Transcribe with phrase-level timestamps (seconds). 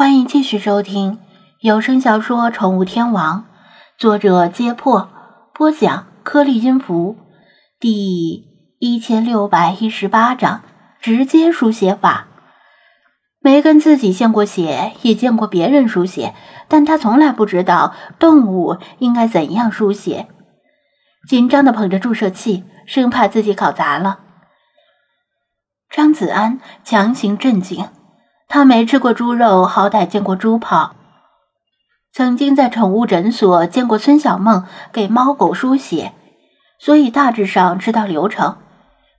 [0.00, 1.18] 欢迎继续收听
[1.58, 3.40] 有声小说《宠物天王》，
[3.98, 5.10] 作者：揭破，
[5.52, 7.18] 播讲：颗粒音符，
[7.78, 8.46] 第
[8.78, 10.62] 一千六百一十八章
[11.02, 12.28] 直接书写法。
[13.40, 16.34] 梅根自己献过血，也见过别人书写，
[16.66, 20.28] 但他从来不知道动物应该怎样书写。
[21.28, 24.20] 紧张的捧着注射器，生怕自己搞砸了。
[25.90, 27.86] 张子安强行镇静。
[28.52, 30.96] 他没吃过猪肉，好歹见过猪跑。
[32.12, 36.12] 曾经在宠物诊所见过孙小梦给猫狗输血，
[36.76, 38.56] 所以大致上知道流程。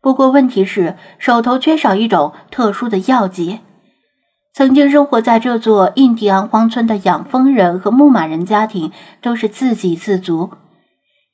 [0.00, 3.60] 不过问题是手头缺少一种特殊的药剂。
[4.54, 10.52] 曾经生活在这座印第安荒村的养蜂人和牧马人家庭都是自给自足，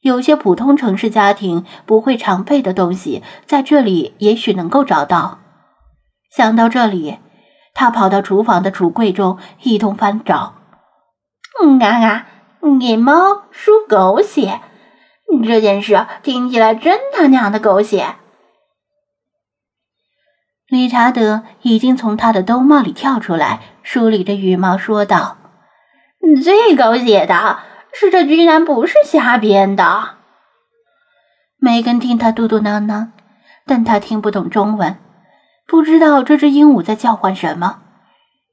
[0.01, 5.39] 有些普通城市家庭不会常备的东西，在这里也许能够找到。
[6.35, 7.19] 想到这里。
[7.75, 10.55] 他跑到厨房的橱柜中，一通翻找。
[11.63, 12.27] 嗯啊啊！
[12.81, 14.61] 给猫输狗血，
[15.45, 18.17] 这件事听起来真他娘的狗血！
[20.69, 25.37] 理查德已经从他的兜帽里跳出来，梳理着羽毛，说道
[26.43, 27.59] ：“最狗血的
[27.93, 30.17] 是，这居然不是瞎编的。”
[31.61, 33.09] 梅根听他嘟嘟囔囔，
[33.67, 34.97] 但他听不懂中文。
[35.67, 37.83] 不知道这只鹦鹉在叫唤什么。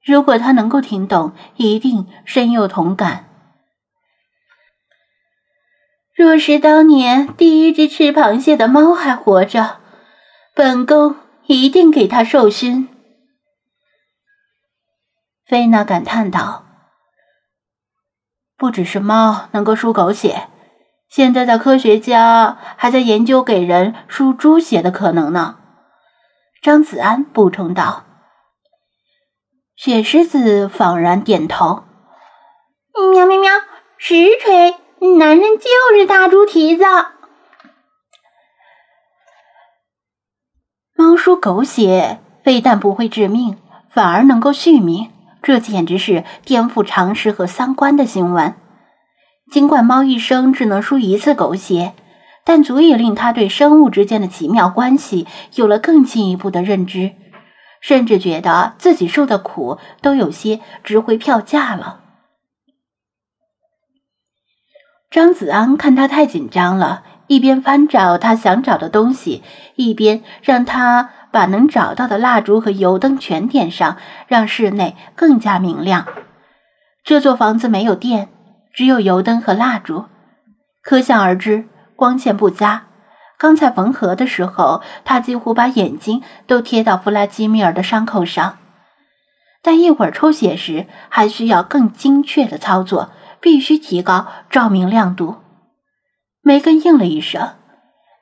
[0.03, 3.27] 如果它能够听懂，一定深有同感。
[6.15, 9.77] 若是当年第一只吃螃蟹的猫还活着，
[10.53, 12.87] 本宫一定给它授勋。
[15.45, 16.65] 菲娜感叹道
[18.57, 20.47] ：“不只是猫能够输狗血，
[21.09, 25.57] 现在的科学家还在研究给人输猪血的可能呢。”
[26.61, 28.03] 张子安补充道
[29.75, 31.85] ：“雪狮子恍然点头，
[33.11, 33.49] 喵喵喵！
[33.97, 34.75] 实锤，
[35.17, 36.83] 男人就是大猪蹄子。
[40.95, 43.57] 猫输狗血，非但不会致命，
[43.89, 45.11] 反而能够续命，
[45.41, 48.53] 这简直是颠覆常识和三观的新闻。
[49.51, 51.93] 尽管猫一生只能输一次狗血。”
[52.53, 55.25] 但足以令他对生物之间的奇妙关系
[55.55, 57.13] 有了更进一步的认知，
[57.79, 62.01] 甚至觉得自己受的苦都有些值回票价了。
[65.09, 69.41] 张子安看他太紧张了，一边翻找他想找的东西，
[69.75, 73.95] 一边让他把能找到的蜡烛和油灯全点上，
[74.27, 76.05] 让室内更加明亮。
[77.05, 78.27] 这座房子没有电，
[78.73, 80.03] 只有油灯和蜡烛，
[80.83, 81.69] 可想而知。
[82.01, 82.87] 光线不佳，
[83.37, 88.57] 刚才缝合的时候，他几乎把眼睛都贴到弗拉基米尔的伤口上。
[89.61, 95.35] 但一会儿抽血时，还需要更精确的操作，必须提高照明亮度。
[96.41, 97.53] 梅根应了一声，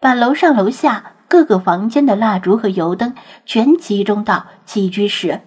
[0.01, 3.15] 把楼上楼下各个房间的蜡烛和油灯
[3.45, 5.39] 全集中到起居室，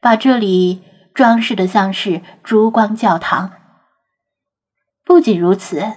[0.00, 0.82] 把这里
[1.14, 3.52] 装饰的像是烛光教堂。
[5.04, 5.92] 不仅如此。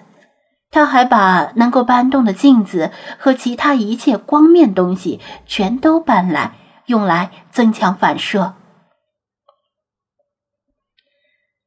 [0.74, 6.56] 他还把能够搬动的镜子和其他一切光面东西全都搬来，
[6.88, 8.56] 用来增强反射。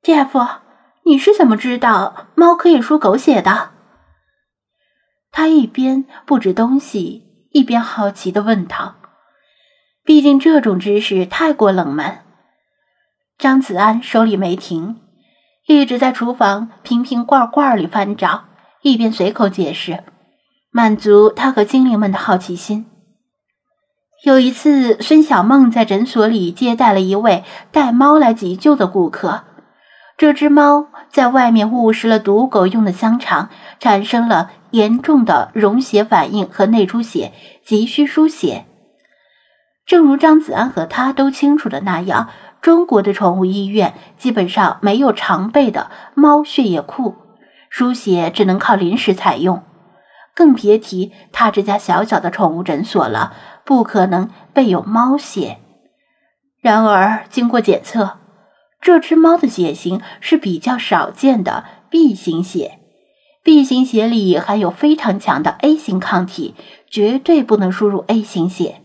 [0.03, 0.45] 姐夫，
[1.05, 3.71] 你是怎么知道猫可以输狗血的？
[5.31, 8.97] 他一边布置东西，一边好奇的问道。
[10.03, 12.23] 毕竟这种知识太过冷门。
[13.39, 15.01] 张子安手里没停，
[15.67, 18.47] 一直在厨房瓶瓶罐罐里翻找。
[18.91, 20.05] 一边随口解释，
[20.71, 22.87] 满足他和精灵们的好奇心。
[24.25, 27.43] 有一次，孙小梦在诊所里接待了一位
[27.73, 29.43] 带猫来急救的顾客。
[30.17, 37.33] 这只猫在外面误食了毒狗用的香肠，产生了严重的溶血反应和内出血，
[37.65, 38.67] 急需输血。
[39.85, 42.29] 正如张子安和他都清楚的那样，
[42.63, 47.17] 中国的宠物医院基本上没有常备的猫血液库。
[47.77, 49.63] 输血只能靠临时采用，
[50.35, 53.37] 更别提他这家小小的宠物诊所了，
[53.67, 55.59] 不可能备有猫血。
[56.63, 58.17] 然而，经过检测，
[58.81, 62.79] 这只猫的血型是比较少见的 B 型血
[63.45, 66.55] ，B 型血里含有非常强的 A 型抗体，
[66.89, 68.81] 绝对不能输入 A 型血。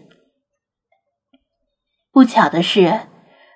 [2.11, 3.03] 不巧的是。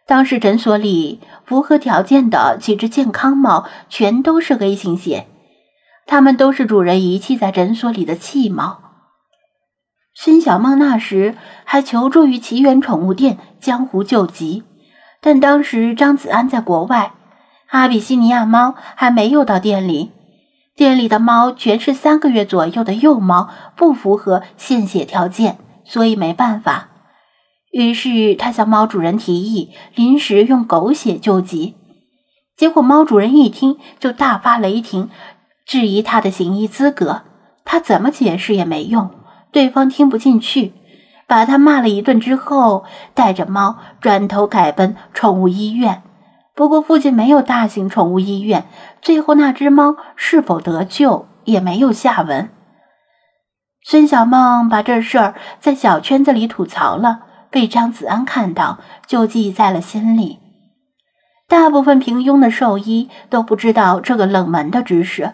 [0.08, 5.26] 当时诊所里符合条件的几只健康猫全都是 A 型血，
[6.06, 8.82] 它们都是主人遗弃在诊所里的弃猫。
[10.14, 14.64] 孙小梦那时还求助于奇缘宠物店江湖救急，
[15.22, 17.14] 但当时张子安在国外，
[17.70, 20.12] 阿比西尼亚猫还没有到店里，
[20.76, 26.90] 店里的猫全是三个月左右的幼猫，不符合献血条件，所以没办法。
[27.76, 31.76] 于是他向猫主人提议临时用狗血救急，
[32.56, 35.10] 结果猫主人一听就大发雷霆，
[35.66, 37.24] 质疑他的行医资格。
[37.66, 39.10] 他怎么解释也没用，
[39.52, 40.72] 对方听不进去。
[41.28, 46.02] 把他骂了一顿之后，带着猫转头改奔宠物医院。
[46.56, 48.64] 不过附近没有大型宠物医院，
[49.02, 52.50] 最后那只猫是否得救也没有下文。
[53.84, 57.20] 孙小梦把这事儿在小圈子里吐槽了，
[57.56, 60.40] 被张子安看到，就记在了心里。
[61.48, 65.32] 大部分平庸的兽医都不知道这个冷门的知识。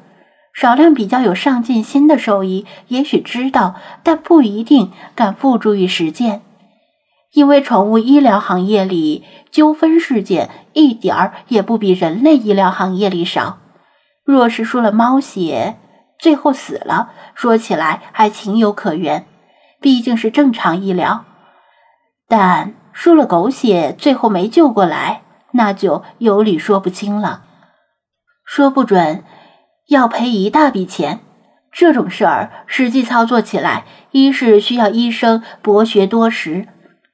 [0.53, 3.73] 少量比较有上进心的兽医也许知道，
[4.03, 6.43] 但不一定敢付诸于实践，
[7.33, 13.57] 因为宠物医疗行业里纠纷事件一点儿也不比人类医疗行业里少。
[14.23, 15.77] 若是输了猫血，
[16.19, 19.25] 最后死了，说起来还情有可原，
[19.79, 21.25] 毕竟是正常医疗；
[22.31, 27.43] 但输了狗血，最后没救过来，那就有理说不清了，
[28.45, 29.25] 说不准。
[29.89, 31.19] 要赔一大笔钱，
[31.73, 36.69] 这种事儿实际操作起来，一是需要医生博学多识，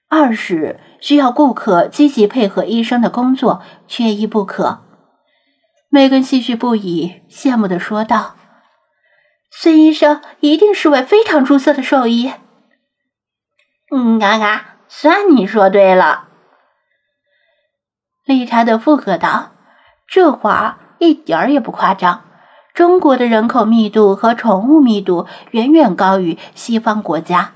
[0.08, 4.84] 二是需要顾客积极配合医生的工作，缺一不可。
[5.90, 8.36] 梅根唏嘘不已，羡慕的说道
[9.50, 12.32] ：“孙医生一定是位非常出色的兽医。
[13.90, 16.26] ”“嗯啊啊，算你说对了。”
[18.26, 19.52] 理查德附和道，
[20.08, 22.24] 这话一点儿也不夸张。
[22.74, 27.54] 中国的人口密度和宠物密度远远高于西方国家，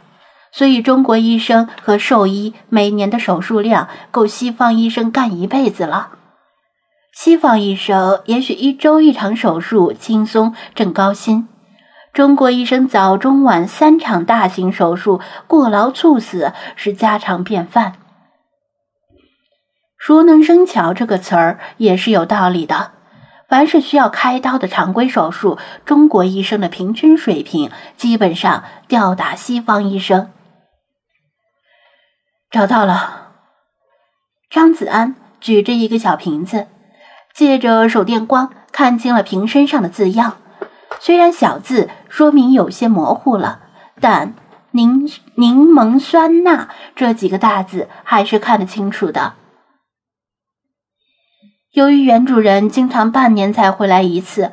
[0.51, 6.09] 所以中国医生和兽医每年的手术量够西方医生干一辈子了。
[7.13, 11.47] 西方医生也许一周一场手术轻松挣高薪，
[12.13, 17.93] 中国医生早中晚三场大型手术过劳猝死是家常便饭。
[19.97, 22.91] 熟能生巧这个词儿也是有道理的。
[23.47, 30.31] 凡是需要开刀的常规手术，中国医生的平均水平基本上吊打西方医生。
[32.49, 33.33] 找到了，
[34.49, 36.67] 张子安举着一个小瓶子，
[37.33, 40.37] 借着手电光看清了瓶身上的字样。
[41.03, 43.61] 虽然小字说明有些模糊了，
[43.99, 44.35] 但
[44.69, 49.33] “柠柠檬酸钠”这几个大字还是看得清楚的。
[51.71, 54.51] 由于原主人经常半年才回来一次，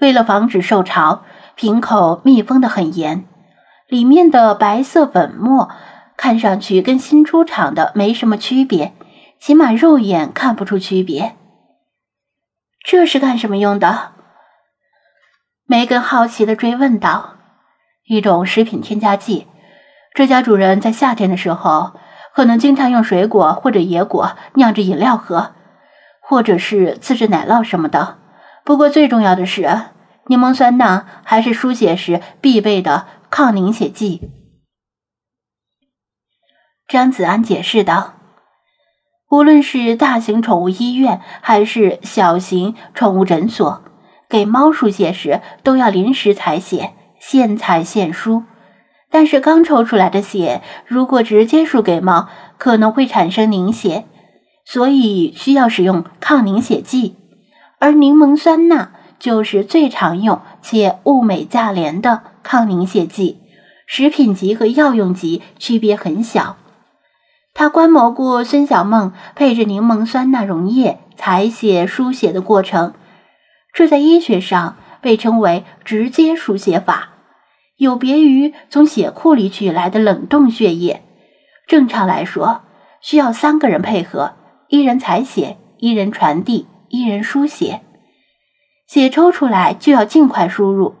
[0.00, 1.24] 为了防止受潮，
[1.56, 3.24] 瓶口密封的很严，
[3.88, 5.68] 里面的白色粉末
[6.16, 8.92] 看上去跟新出厂的没什么区别，
[9.40, 11.34] 起码肉眼看不出区别。
[12.84, 14.12] 这是干什么用的？
[15.72, 17.38] 梅根好奇的追问道
[18.04, 19.46] ：“一种食品添加剂，
[20.12, 21.92] 这家主人在夏天的时候，
[22.34, 25.54] 可能经常用水果或者野果酿制饮料喝。”
[26.20, 28.18] 或者是自制奶酪什么的，
[28.64, 29.62] 不过最重要的是，
[30.26, 34.30] 柠檬酸钠还是输血时必备的抗凝血剂。
[36.86, 38.16] 张子安解释道
[39.30, 43.82] ：“无论是大型宠物医院还是小型宠物诊所，
[44.32, 48.44] 给猫输血时都要临时采血，现采现输。
[49.10, 54.06] 但是刚抽出来的血，如果直接输给猫，可能会产生凝血。”
[54.64, 57.16] 所以需要使用抗凝血剂，
[57.78, 63.40] 而柠檬酸钠就是最常用且物美价廉的抗凝血剂，
[63.86, 66.56] 食品级和药用级区别很小。
[67.52, 72.94] 他观摩过孙小梦配着柠檬酸钠溶液采血输血的过程，
[73.72, 77.10] 这在医学上被称为直接输血法，
[77.76, 81.02] 有别于从血库里取来的冷冻血液。
[81.66, 82.62] 正常来说，
[83.00, 84.34] 需要三个人配合。
[84.68, 87.80] 一人采血，一人传递，一人输血。
[88.86, 90.94] 血抽出来就要尽快输入，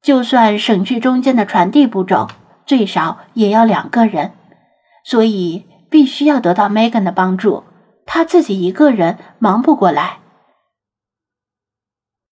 [0.00, 2.28] 就算省去中间的传递步骤，
[2.66, 4.32] 最少也要两个人。
[5.04, 7.64] 所以必须要得到 Megan 的帮助，
[8.06, 10.21] 他自己一个人忙不过来。